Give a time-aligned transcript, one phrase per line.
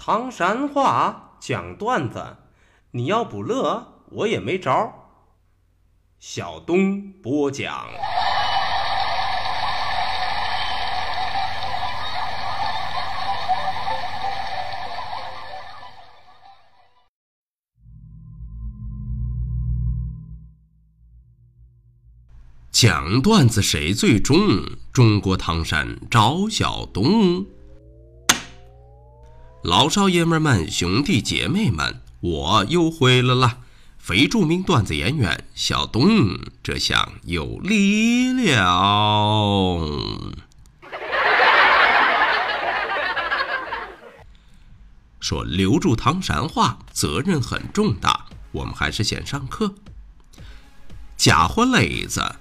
[0.00, 2.36] 唐山话讲段子，
[2.92, 5.10] 你要不乐，我也没招。
[6.20, 7.88] 小东播讲。
[22.70, 24.38] 讲段子谁最中？
[24.92, 27.57] 中国唐山赵小东。
[29.68, 33.58] 老少爷们们、兄弟姐妹们，我又回来了！
[33.98, 38.56] 非著名段子演员小东，这下有力了。
[45.20, 48.24] 说留住唐山话，责任很重大。
[48.52, 49.74] 我们还是先上课。
[51.18, 52.36] 家伙磊子。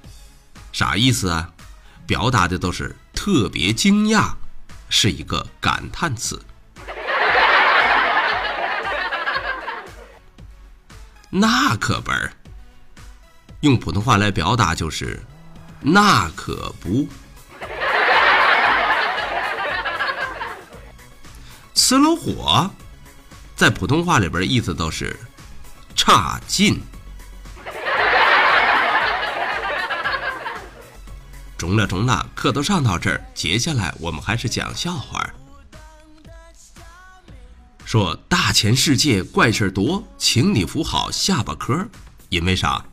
[0.71, 1.51] 啥意思啊？
[2.05, 4.35] 表达的都是特别惊讶，
[4.89, 6.41] 是一个感叹词。
[11.29, 12.31] 那可不儿，
[13.61, 15.21] 用普通话来表达就是
[15.81, 17.07] 那可不。
[21.75, 22.71] 吃了火，
[23.55, 25.13] 在普通话里边的意思都是
[25.95, 26.81] 差劲。
[31.57, 35.27] 中了中了，课都上到这儿，接下来我们还是讲笑话。
[37.87, 41.87] 说大千世界怪事多，请你扶好下巴壳，
[42.27, 42.83] 因为啥？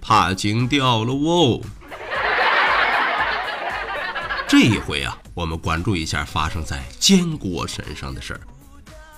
[0.00, 1.60] 怕惊掉了哦。
[4.46, 8.40] 这一回啊，我们关注一下发生在建国身上的事儿。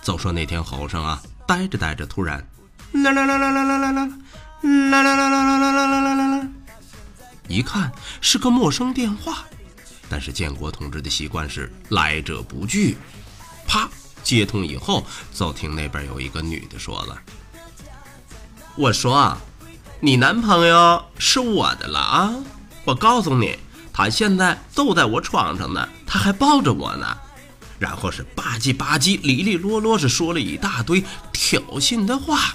[0.02, 2.38] 就说那天后生啊，呆着呆着，突然
[2.92, 4.08] 啦啦啦啦啦啦啦啦
[4.62, 6.48] 啦啦啦啦啦啦啦啦啦。
[7.48, 9.44] 一看是个陌生电话，
[10.08, 12.96] 但是建国同志的习惯是来者不拒。
[13.66, 13.90] 啪，
[14.28, 17.18] 接通以后，就听那边有一个女的说了
[18.76, 19.34] ：“我说，
[20.00, 22.34] 你男朋友是我的了啊！
[22.84, 23.58] 我告诉你，
[23.90, 27.16] 他现在都在我床上呢，他还抱着我呢。”
[27.80, 31.02] 然后是吧唧吧唧，里里啰啰是说了一大堆
[31.32, 32.54] 挑衅的话。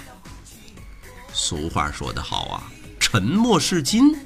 [1.32, 2.70] 俗话说得好啊，
[3.00, 4.16] 沉默是金。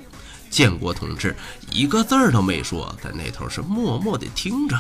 [0.51, 1.35] 建国同志
[1.71, 4.77] 一个字儿都没说，在那头是默默地听着。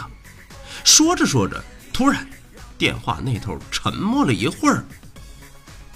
[0.84, 1.64] 说着说着，
[1.94, 2.28] 突然
[2.78, 4.84] 电话那头沉默了一会儿，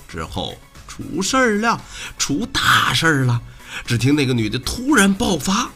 [0.08, 1.80] 之后出事儿了，
[2.18, 3.40] 出大事儿了。
[3.86, 5.70] 只听那个女的突然爆发：“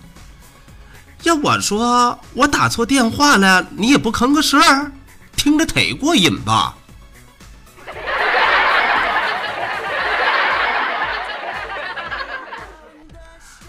[1.23, 4.93] 要我说，我打错电话了，你也不吭个声儿，
[5.37, 6.77] 听着忒过瘾吧？”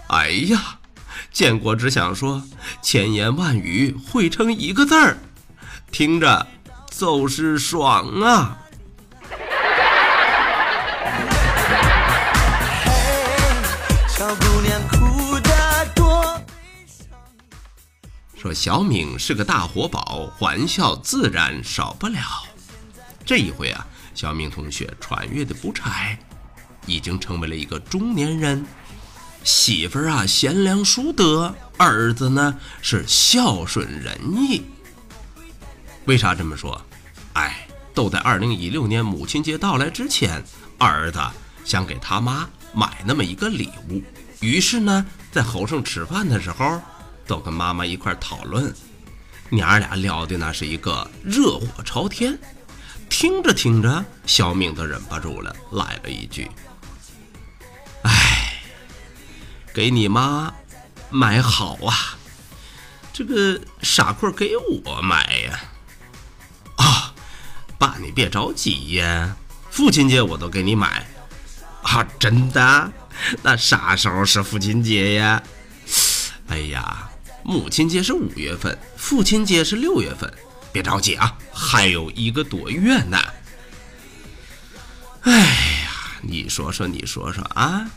[0.08, 0.78] 哎呀，
[1.32, 2.42] 建国只想说
[2.82, 5.18] 千言万语汇成一个字儿，
[5.90, 6.46] 听着
[6.98, 8.58] 就是爽啊！
[18.36, 22.18] 说小敏是个大活宝，欢笑自然少不了。
[23.24, 26.18] 这一回啊，小敏同学穿越的不差，
[26.84, 28.66] 已经成为了一个中年人。
[29.44, 34.64] 媳妇儿啊，贤良淑德；儿子呢，是孝顺仁义。
[36.06, 36.80] 为啥这么说？
[37.98, 40.40] 都在二零一六年母亲节到来之前，
[40.78, 41.18] 儿子
[41.64, 44.00] 想给他妈买那么一个礼物。
[44.38, 46.80] 于是呢，在后生吃饭的时候，
[47.26, 48.72] 都跟妈妈一块讨论，
[49.50, 52.38] 娘俩聊的那是一个热火朝天。
[53.08, 56.48] 听着听着，小明都忍不住了，来了一句。
[58.02, 58.62] 哎
[59.74, 60.54] 给你妈
[61.10, 62.16] 买好啊！
[63.12, 65.60] 这个傻块给我买呀！
[67.78, 69.36] 爸你别着急呀，
[69.70, 71.06] 父亲节我都给你买
[71.82, 72.04] 啊！
[72.18, 72.92] 真的？
[73.42, 75.40] 那啥时候是父亲节呀？
[76.48, 77.08] 哎呀，
[77.44, 80.32] 母亲节是五月份，父亲节是六月份，
[80.72, 83.18] 别着急啊，还有一个多月呢。
[85.22, 87.88] 哎呀，你说说，你说说啊！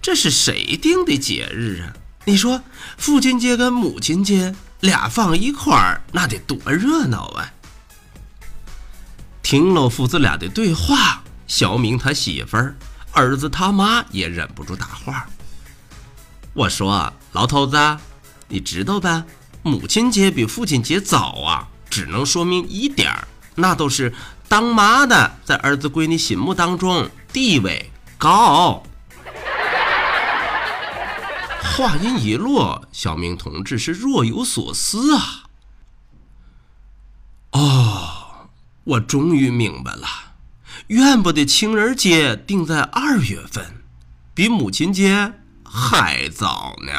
[0.00, 1.92] 这是谁定的节日啊？
[2.24, 2.62] 你说
[2.96, 7.52] 父亲节跟母亲节俩放一块儿，那得多热闹啊！
[9.42, 12.76] 听了父子俩的对话，小明他媳妇儿、
[13.12, 15.26] 儿子他妈也忍不住搭话。
[16.52, 17.98] 我说：“老头子，
[18.48, 19.24] 你知道吧？
[19.62, 23.12] 母亲节比父亲节早啊，只能说明一点，
[23.54, 24.14] 那都是
[24.48, 28.82] 当妈的在儿子闺女心目当中地位高。”
[31.76, 35.44] 话音一落，小明同志是若有所思啊。
[37.52, 37.97] 哦，
[38.88, 40.06] 我终于明白了，
[40.86, 43.82] 怨不得情人节定在二月份，
[44.32, 46.94] 比母亲节还早呢。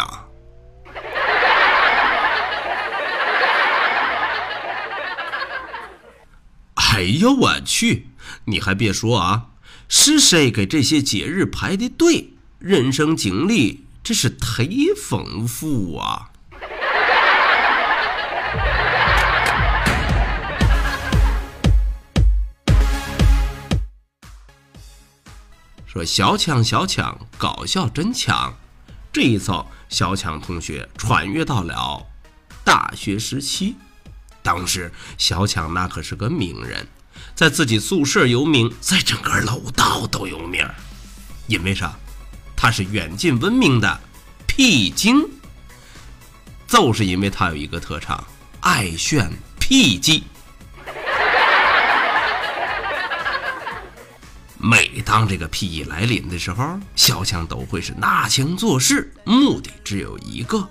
[6.75, 8.09] 哎呦我去！
[8.45, 9.47] 你还别说啊，
[9.87, 12.33] 是谁给这些节日排的队？
[12.59, 16.29] 人生经历真是忒丰富啊！
[25.91, 28.53] 说小强小强，搞笑真强！
[29.11, 32.05] 这一遭，小强同学穿越到了
[32.63, 33.75] 大学时期。
[34.43, 36.87] 当时小强那可是个名人，
[37.33, 40.63] 在自己宿舍有名，在整个楼道都有名。
[41.47, 41.97] 因为啥？
[42.55, 43.99] 他是远近闻名的
[44.45, 45.27] 屁精，
[46.67, 48.23] 就是因为他有一个特长，
[48.59, 49.27] 爱炫
[49.59, 50.25] 屁技。
[54.61, 60.67] 每当这个屁意来临的时候，小强都会是拿枪做事，目的只有一个，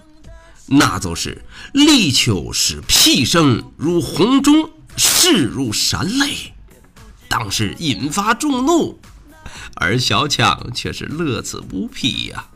[0.67, 1.43] 那就是
[1.73, 6.53] 力求使屁声如洪钟，势如山雷，
[7.29, 9.01] 当时引发众怒。
[9.77, 12.49] 而小强却是乐此不疲呀。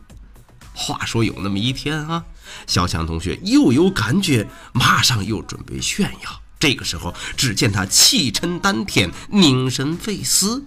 [0.74, 2.24] 话说有那么一天啊，
[2.66, 6.42] 小强同学又有感觉，马上又准备炫耀。
[6.58, 10.64] 这个时候，只见他气沉丹田，凝神费思。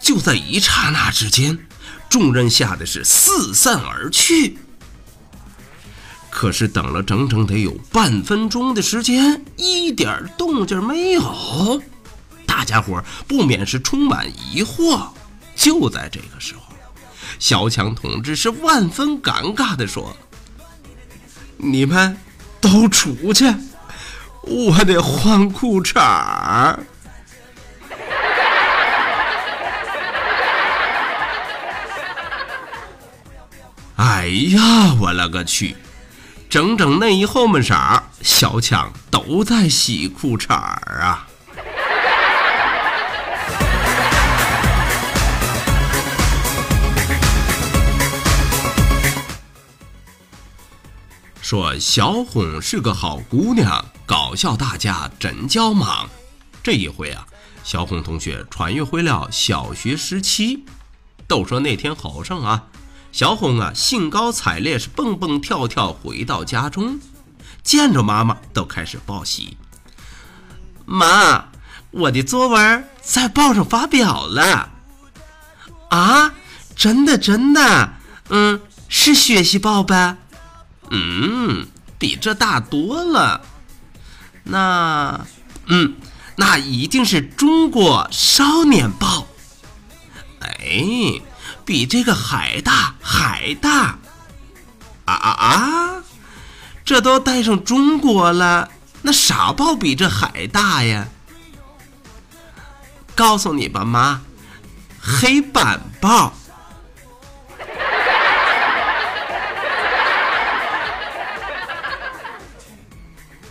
[0.00, 1.58] 就在一刹那之间，
[2.08, 4.58] 众人吓得是四散而去。
[6.30, 11.82] 可是等了整整得有半分钟的时间，一点动静没有，
[12.46, 15.08] 大家伙不免是充满疑惑。
[15.54, 16.72] 就在这个时候，
[17.38, 20.16] 小强同志是万分尴尬地说
[21.58, 22.16] ：“你们
[22.60, 23.52] 都出去，
[24.42, 26.78] 我得换裤衩儿。”
[34.20, 35.74] 哎呀，我勒个去！
[36.50, 37.74] 整整那一后门色
[38.20, 41.26] 小强都在洗裤衩儿啊！
[51.40, 56.10] 说小红是个好姑娘，搞笑大家真叫忙。
[56.62, 57.26] 这一回啊，
[57.64, 60.66] 小红同学穿越回了小学时期。
[61.26, 62.64] 都说那天好上啊。
[63.12, 67.00] 小红啊，兴高采烈是蹦蹦跳跳回到家中，
[67.62, 69.56] 见着妈妈都开始报喜。
[70.86, 71.48] 妈，
[71.90, 74.70] 我的作文在报上发表了。
[75.90, 76.32] 啊，
[76.76, 77.94] 真的真的，
[78.28, 80.16] 嗯，是学习报吧？
[80.90, 81.66] 嗯，
[81.98, 83.40] 比这大多了。
[84.44, 85.26] 那，
[85.66, 85.96] 嗯，
[86.36, 89.26] 那一定是中国少年报。
[90.40, 91.20] 哎。
[91.62, 93.98] 比这个还大还大，
[95.04, 96.02] 啊啊啊！
[96.84, 98.70] 这都带上中国了，
[99.02, 101.08] 那啥报比这还大呀？
[103.16, 104.20] 告诉你吧，妈，
[105.00, 106.32] 黑板报。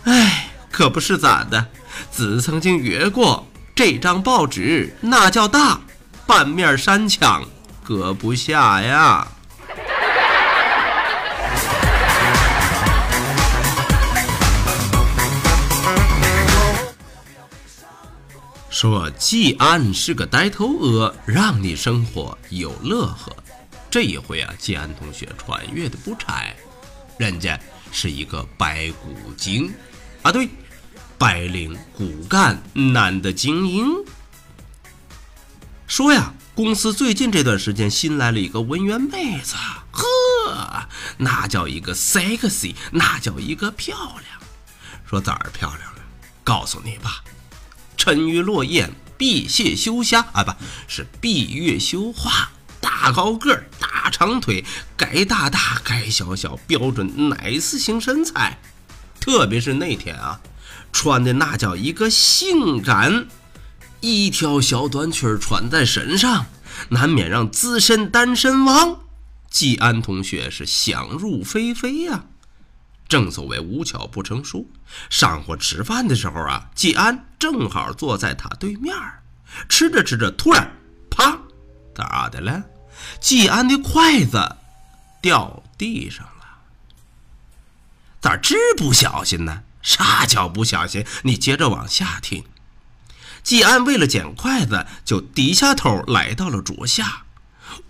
[0.04, 1.66] 哎，可不是咋的，
[2.10, 5.80] 子曾经约过这张报纸，那叫大，
[6.26, 7.44] 半面山墙。
[7.84, 9.26] 搁不下呀！
[18.80, 23.36] 说季安是个呆头鹅，让你生活有乐呵。
[23.90, 26.46] 这一回啊，季安同学穿越的不差，
[27.18, 27.60] 人家
[27.92, 29.70] 是一个白骨精
[30.22, 30.48] 啊，对，
[31.18, 33.84] 白领骨干男的精英。
[35.86, 36.32] 说呀。
[36.54, 39.56] 公司最近这段时间新来了一个文员妹子，
[39.90, 44.40] 呵，那叫一个 sexy，那叫一个漂亮。
[45.06, 45.98] 说咋儿漂亮了？
[46.42, 47.22] 告诉你吧，
[48.00, 50.54] 沉鱼落雁，闭蟹羞虾啊，不
[50.88, 52.50] 是闭月羞花。
[52.80, 54.64] 大高个儿，大长腿，
[54.96, 58.58] 该大大该小小，标准 nice 型身材。
[59.20, 60.40] 特别是那天啊，
[60.90, 63.26] 穿的那叫一个性感。
[64.00, 66.46] 一条小短裙穿在身上，
[66.88, 69.00] 难免让资深单身汪
[69.50, 72.24] 季安同学是想入非非呀。
[73.10, 74.70] 正所谓无巧不成书，
[75.10, 78.94] 上火吃饭的时候啊，季安正好坐在他对面
[79.68, 80.70] 吃着吃着，突然
[81.10, 81.36] 啪，
[81.92, 82.62] 咋的了？
[83.20, 84.56] 季安的筷子
[85.20, 86.30] 掉地上了。
[88.20, 89.64] 咋这不小心呢？
[89.82, 91.04] 啥叫不小心？
[91.24, 92.44] 你接着往下听。
[93.42, 97.24] 季安为了捡筷子，就低下头来到了桌下。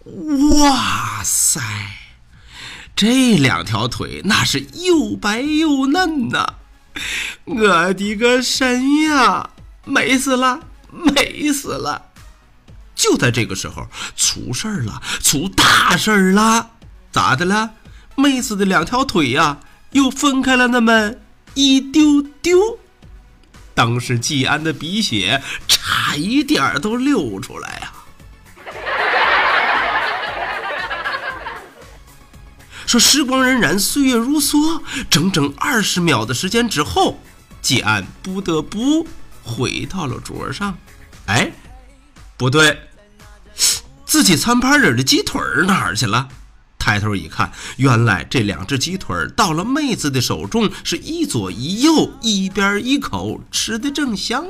[0.05, 1.61] 哇塞，
[3.01, 6.57] 这两条腿那是又白又嫩呐！
[7.47, 9.49] 我的个神呀，
[9.87, 10.61] 美死了，
[10.93, 12.11] 美死了！
[12.95, 16.73] 就在这个时候，出事儿了，出大事儿了！
[17.11, 17.71] 咋的了？
[18.17, 19.61] 妹子的两条腿呀，
[19.93, 21.15] 又分开了那么
[21.55, 22.79] 一丢丢。
[23.73, 27.90] 当时季安的鼻血差一点都流出来呀！
[32.91, 37.21] 说时光荏苒，岁月如梭，整整二十秒的时间之后，
[37.63, 39.07] 季安不得不
[39.45, 40.77] 回到了桌上。
[41.27, 41.53] 哎，
[42.37, 42.81] 不对。
[44.05, 46.27] 自己餐盘里的鸡腿哪儿去了？
[46.81, 54.45] 抬头一看，原来这两只鸡腿到了妹子的手中，是一左一右，一边一口，吃的正香。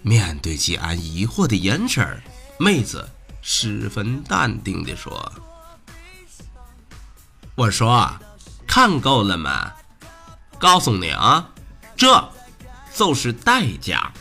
[0.00, 2.22] 面对季安疑惑的眼神，
[2.58, 3.06] 妹子
[3.42, 5.30] 十分淡定地说
[7.56, 8.10] ：“我说，
[8.66, 9.72] 看够了吗？
[10.58, 11.48] 告诉你啊，
[11.96, 12.30] 这
[12.94, 14.12] 就是代价。